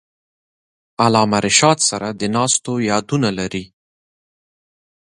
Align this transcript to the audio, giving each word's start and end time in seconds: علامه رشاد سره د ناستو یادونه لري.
علامه 1.03 1.39
رشاد 1.47 1.77
سره 1.89 2.07
د 2.19 2.21
ناستو 2.35 2.73
یادونه 2.89 3.29
لري. 3.39 3.65